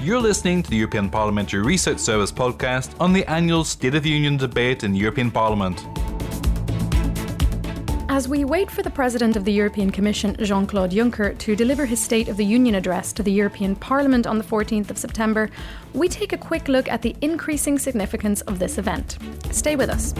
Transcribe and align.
You're 0.00 0.20
listening 0.20 0.62
to 0.62 0.70
the 0.70 0.76
European 0.76 1.10
Parliamentary 1.10 1.60
Research 1.62 1.98
Service 1.98 2.32
podcast 2.32 2.98
on 2.98 3.12
the 3.12 3.26
annual 3.26 3.62
State 3.62 3.94
of 3.94 4.02
the 4.02 4.08
Union 4.08 4.38
debate 4.38 4.82
in 4.82 4.92
the 4.92 4.98
European 4.98 5.30
Parliament. 5.30 5.86
As 8.10 8.26
we 8.26 8.44
wait 8.44 8.70
for 8.70 8.82
the 8.82 8.90
President 8.90 9.36
of 9.36 9.44
the 9.44 9.52
European 9.52 9.92
Commission, 9.92 10.34
Jean 10.42 10.66
Claude 10.66 10.92
Juncker, 10.92 11.36
to 11.38 11.54
deliver 11.54 11.84
his 11.84 12.00
State 12.00 12.28
of 12.28 12.38
the 12.38 12.44
Union 12.44 12.74
address 12.74 13.12
to 13.12 13.22
the 13.22 13.30
European 13.30 13.76
Parliament 13.76 14.26
on 14.26 14.38
the 14.38 14.44
14th 14.44 14.88
of 14.90 14.96
September, 14.96 15.50
we 15.92 16.08
take 16.08 16.32
a 16.32 16.38
quick 16.38 16.68
look 16.68 16.88
at 16.88 17.02
the 17.02 17.14
increasing 17.20 17.78
significance 17.78 18.40
of 18.40 18.58
this 18.58 18.78
event. 18.78 19.18
Stay 19.50 19.76
with 19.76 19.90
us. 19.90 20.14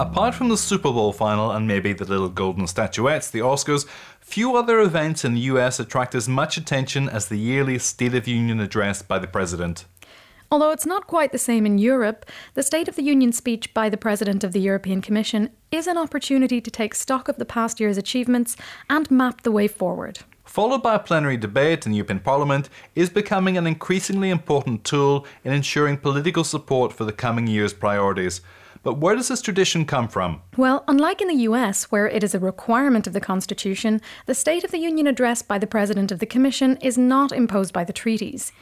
Apart 0.00 0.36
from 0.36 0.48
the 0.48 0.56
Super 0.56 0.92
Bowl 0.92 1.12
final 1.12 1.50
and 1.50 1.66
maybe 1.66 1.92
the 1.92 2.04
little 2.04 2.28
golden 2.28 2.68
statuettes, 2.68 3.30
the 3.30 3.40
Oscars, 3.40 3.84
few 4.20 4.56
other 4.56 4.78
events 4.78 5.24
in 5.24 5.34
the 5.34 5.40
US 5.40 5.80
attract 5.80 6.14
as 6.14 6.28
much 6.28 6.56
attention 6.56 7.08
as 7.08 7.26
the 7.26 7.36
yearly 7.36 7.80
State 7.80 8.14
of 8.14 8.24
the 8.24 8.30
Union 8.30 8.60
address 8.60 9.02
by 9.02 9.18
the 9.18 9.26
President. 9.26 9.86
Although 10.52 10.70
it's 10.70 10.86
not 10.86 11.08
quite 11.08 11.32
the 11.32 11.38
same 11.38 11.66
in 11.66 11.78
Europe, 11.78 12.26
the 12.54 12.62
State 12.62 12.86
of 12.86 12.94
the 12.94 13.02
Union 13.02 13.32
speech 13.32 13.74
by 13.74 13.88
the 13.88 13.96
President 13.96 14.44
of 14.44 14.52
the 14.52 14.60
European 14.60 15.02
Commission 15.02 15.50
is 15.72 15.88
an 15.88 15.98
opportunity 15.98 16.60
to 16.60 16.70
take 16.70 16.94
stock 16.94 17.28
of 17.28 17.36
the 17.36 17.44
past 17.44 17.80
year's 17.80 17.98
achievements 17.98 18.56
and 18.88 19.10
map 19.10 19.42
the 19.42 19.52
way 19.52 19.66
forward. 19.66 20.20
Followed 20.44 20.82
by 20.82 20.94
a 20.94 21.00
plenary 21.00 21.36
debate 21.36 21.84
in 21.84 21.92
the 21.92 21.98
European 21.98 22.20
Parliament, 22.20 22.70
is 22.94 23.10
becoming 23.10 23.58
an 23.58 23.66
increasingly 23.66 24.30
important 24.30 24.84
tool 24.84 25.26
in 25.42 25.52
ensuring 25.52 25.98
political 25.98 26.44
support 26.44 26.92
for 26.92 27.04
the 27.04 27.12
coming 27.12 27.48
year's 27.48 27.74
priorities. 27.74 28.40
But 28.82 28.98
where 28.98 29.14
does 29.14 29.28
this 29.28 29.42
tradition 29.42 29.84
come 29.84 30.08
from? 30.08 30.40
Well, 30.56 30.84
unlike 30.88 31.20
in 31.20 31.28
the 31.28 31.42
US, 31.48 31.84
where 31.84 32.08
it 32.08 32.22
is 32.22 32.34
a 32.34 32.38
requirement 32.38 33.06
of 33.06 33.12
the 33.12 33.20
Constitution, 33.20 34.00
the 34.26 34.34
State 34.34 34.64
of 34.64 34.70
the 34.70 34.78
Union 34.78 35.06
address 35.06 35.42
by 35.42 35.58
the 35.58 35.66
President 35.66 36.12
of 36.12 36.18
the 36.18 36.26
Commission 36.26 36.76
is 36.78 36.96
not 36.96 37.32
imposed 37.32 37.72
by 37.72 37.84
the 37.84 37.92
treaties. 37.92 38.52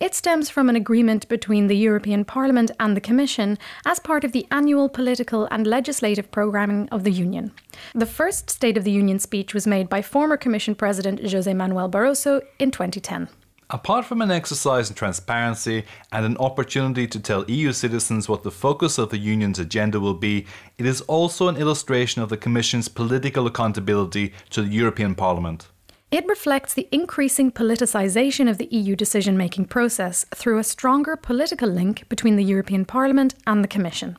It 0.00 0.14
stems 0.14 0.50
from 0.50 0.68
an 0.68 0.74
agreement 0.76 1.28
between 1.28 1.68
the 1.68 1.76
European 1.76 2.24
Parliament 2.24 2.70
and 2.80 2.96
the 2.96 3.00
Commission 3.00 3.58
as 3.86 4.00
part 4.00 4.24
of 4.24 4.32
the 4.32 4.46
annual 4.50 4.88
political 4.88 5.46
and 5.52 5.66
legislative 5.66 6.30
programming 6.32 6.88
of 6.90 7.04
the 7.04 7.12
Union. 7.12 7.52
The 7.94 8.06
first 8.06 8.50
State 8.50 8.76
of 8.76 8.82
the 8.84 8.90
Union 8.90 9.20
speech 9.20 9.54
was 9.54 9.66
made 9.66 9.88
by 9.88 10.02
former 10.02 10.36
Commission 10.36 10.74
President 10.74 11.20
José 11.22 11.54
Manuel 11.54 11.88
Barroso 11.88 12.40
in 12.58 12.72
2010. 12.72 13.28
Apart 13.70 14.04
from 14.04 14.20
an 14.20 14.30
exercise 14.30 14.90
in 14.90 14.94
transparency 14.94 15.84
and 16.12 16.26
an 16.26 16.36
opportunity 16.36 17.06
to 17.06 17.18
tell 17.18 17.50
EU 17.50 17.72
citizens 17.72 18.28
what 18.28 18.42
the 18.42 18.50
focus 18.50 18.98
of 18.98 19.08
the 19.08 19.16
Union's 19.16 19.58
agenda 19.58 19.98
will 19.98 20.14
be, 20.14 20.46
it 20.76 20.84
is 20.84 21.00
also 21.02 21.48
an 21.48 21.56
illustration 21.56 22.20
of 22.20 22.28
the 22.28 22.36
Commission's 22.36 22.88
political 22.88 23.46
accountability 23.46 24.34
to 24.50 24.62
the 24.62 24.68
European 24.68 25.14
Parliament. 25.14 25.68
It 26.14 26.28
reflects 26.28 26.74
the 26.74 26.86
increasing 26.92 27.50
politicisation 27.50 28.48
of 28.48 28.56
the 28.56 28.68
EU 28.70 28.94
decision 28.94 29.36
making 29.36 29.64
process 29.64 30.24
through 30.32 30.60
a 30.60 30.62
stronger 30.62 31.16
political 31.16 31.68
link 31.68 32.08
between 32.08 32.36
the 32.36 32.44
European 32.44 32.84
Parliament 32.84 33.34
and 33.48 33.64
the 33.64 33.74
Commission. 33.74 34.16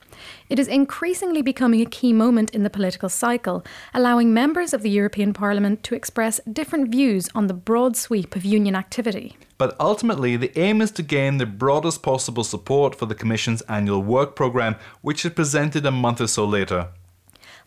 It 0.49 0.59
is 0.59 0.67
increasingly 0.67 1.41
becoming 1.41 1.79
a 1.79 1.85
key 1.85 2.11
moment 2.11 2.49
in 2.53 2.63
the 2.63 2.69
political 2.69 3.07
cycle, 3.07 3.63
allowing 3.93 4.33
members 4.33 4.73
of 4.73 4.81
the 4.81 4.89
European 4.89 5.31
Parliament 5.31 5.83
to 5.83 5.95
express 5.95 6.41
different 6.51 6.89
views 6.89 7.29
on 7.33 7.47
the 7.47 7.53
broad 7.53 7.95
sweep 7.95 8.35
of 8.35 8.43
Union 8.43 8.75
activity. 8.75 9.37
But 9.57 9.73
ultimately, 9.79 10.35
the 10.35 10.51
aim 10.59 10.81
is 10.81 10.91
to 10.91 11.01
gain 11.01 11.37
the 11.37 11.45
broadest 11.45 12.03
possible 12.03 12.43
support 12.43 12.93
for 12.93 13.05
the 13.05 13.15
Commission's 13.15 13.61
annual 13.69 14.03
work 14.03 14.35
programme, 14.35 14.75
which 14.99 15.23
is 15.23 15.31
presented 15.31 15.85
a 15.85 15.91
month 15.91 16.19
or 16.19 16.27
so 16.27 16.43
later. 16.43 16.89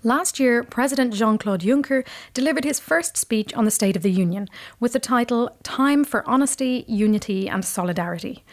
Last 0.04 0.38
year, 0.38 0.62
President 0.62 1.12
Jean 1.12 1.38
Claude 1.38 1.62
Juncker 1.62 2.06
delivered 2.32 2.62
his 2.62 2.78
first 2.78 3.16
speech 3.16 3.52
on 3.54 3.64
the 3.64 3.70
State 3.72 3.96
of 3.96 4.02
the 4.02 4.12
Union 4.12 4.48
with 4.78 4.92
the 4.92 5.00
title 5.00 5.56
Time 5.64 6.04
for 6.04 6.22
Honesty, 6.24 6.84
Unity 6.86 7.48
and 7.48 7.64
Solidarity. 7.64 8.44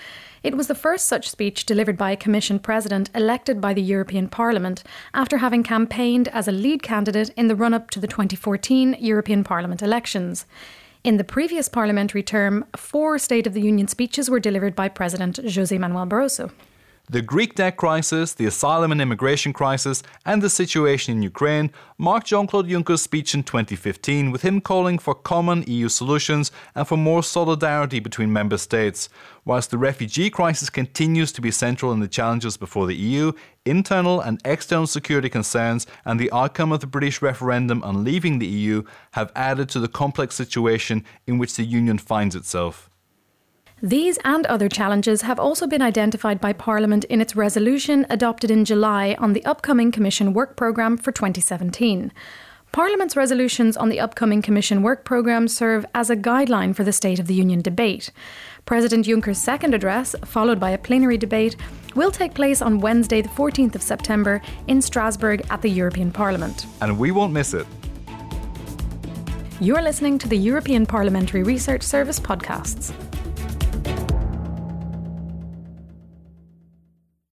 It 0.42 0.58
was 0.58 0.66
the 0.66 0.74
first 0.74 1.06
such 1.06 1.30
speech 1.30 1.64
delivered 1.68 2.00
by 2.00 2.10
a 2.10 2.18
Commission 2.18 2.58
President 2.58 3.12
elected 3.14 3.62
by 3.62 3.76
the 3.76 3.82
European 3.84 4.28
Parliament 4.28 4.84
after 5.14 5.38
having 5.38 5.62
campaigned 5.62 6.30
as 6.30 6.48
a 6.48 6.52
lead 6.52 6.82
candidate 6.82 7.30
in 7.38 7.48
the 7.48 7.56
run 7.56 7.76
up 7.76 7.92
to 7.92 8.00
the 8.00 8.08
2014 8.08 8.98
European 9.00 9.44
Parliament 9.44 9.84
elections. 9.84 10.48
In 11.04 11.18
the 11.18 11.24
previous 11.24 11.70
parliamentary 11.70 12.24
term, 12.24 12.66
four 12.76 13.20
State 13.20 13.46
of 13.46 13.54
the 13.54 13.62
Union 13.62 13.88
speeches 13.88 14.32
were 14.32 14.40
delivered 14.40 14.76
by 14.76 14.90
President 14.90 15.36
José 15.44 15.78
Manuel 15.78 16.08
Barroso. 16.08 16.52
The 17.08 17.22
Greek 17.22 17.54
debt 17.54 17.78
crisis, 17.78 18.34
the 18.34 18.48
asylum 18.48 18.92
and 18.92 19.00
immigration 19.00 19.54
crisis, 19.54 20.02
and 20.26 20.42
the 20.42 20.50
situation 20.50 21.16
in 21.16 21.22
Ukraine 21.22 21.72
marked 22.00 22.26
Jean 22.28 22.48
Claude 22.48 22.68
Juncker's 22.68 23.04
speech 23.04 23.36
in 23.36 23.44
2015, 23.44 24.32
with 24.32 24.42
him 24.42 24.60
calling 24.60 24.98
for 24.98 25.14
common 25.14 25.64
EU 25.68 25.88
solutions 25.88 26.52
and 26.74 26.88
for 26.88 26.98
more 26.98 27.22
solidarity 27.22 28.00
between 28.00 28.34
member 28.34 28.58
states. 28.58 29.08
Whilst 29.46 29.70
the 29.70 29.78
refugee 29.78 30.32
crisis 30.32 30.72
continues 30.72 31.32
to 31.34 31.42
be 31.42 31.52
central 31.52 31.92
in 31.92 32.00
the 32.00 32.08
challenges 32.08 32.58
before 32.58 32.88
the 32.88 32.96
EU, 32.96 33.34
internal 33.66 34.20
and 34.20 34.42
external 34.44 34.88
security 34.88 35.30
concerns 35.30 35.86
and 36.06 36.20
the 36.20 36.32
outcome 36.32 36.72
of 36.72 36.80
the 36.80 36.88
British 36.88 37.22
referendum 37.22 37.84
on 37.84 38.04
leaving 38.04 38.40
the 38.40 38.48
EU 38.48 38.82
have 39.12 39.32
added 39.36 39.70
to 39.70 39.80
the 39.80 39.88
complex 39.88 40.34
situation 40.34 41.06
in 41.28 41.38
which 41.38 41.56
the 41.56 41.66
Union 41.66 42.00
finds 42.00 42.36
itself. 42.36 42.90
These 43.82 44.18
and 44.24 44.46
other 44.46 44.70
challenges 44.70 45.24
have 45.24 45.38
also 45.38 45.68
been 45.68 45.82
identified 45.82 46.40
by 46.40 46.54
Parliament 46.54 47.04
in 47.06 47.20
its 47.20 47.36
resolution 47.36 48.06
adopted 48.10 48.50
in 48.50 48.64
July 48.64 49.18
on 49.20 49.34
the 49.34 49.44
upcoming 49.44 49.92
Commission 49.92 50.32
Work 50.32 50.56
Programme 50.56 50.96
for 50.96 51.12
2017. 51.12 52.14
Parliament's 52.72 53.18
resolutions 53.18 53.76
on 53.76 53.90
the 53.90 54.00
upcoming 54.00 54.42
Commission 54.42 54.82
Work 54.82 55.04
Programme 55.04 55.50
serve 55.50 55.86
as 55.94 56.10
a 56.10 56.16
guideline 56.16 56.74
for 56.74 56.86
the 56.86 56.94
State 56.94 57.20
of 57.20 57.28
the 57.28 57.34
Union 57.34 57.62
debate. 57.62 58.12
President 58.66 59.06
Juncker's 59.06 59.42
second 59.42 59.74
address, 59.74 60.16
followed 60.24 60.60
by 60.60 60.70
a 60.70 60.78
plenary 60.78 61.18
debate, 61.18 61.58
will 61.96 62.12
take 62.12 62.34
place 62.34 62.62
on 62.62 62.80
Wednesday, 62.80 63.22
the 63.22 63.30
14th 63.30 63.76
of 63.76 63.82
September, 63.82 64.42
in 64.68 64.82
Strasbourg 64.82 65.46
at 65.50 65.62
the 65.62 65.70
European 65.70 66.12
Parliament. 66.12 66.66
And 66.80 66.98
we 66.98 67.12
won't 67.12 67.34
miss 67.34 67.54
it. 67.54 67.68
You're 69.60 69.82
listening 69.82 70.18
to 70.20 70.30
the 70.30 70.38
European 70.38 70.86
Parliamentary 70.86 71.44
Research 71.44 71.84
Service 71.84 72.22
podcasts. 72.22 72.94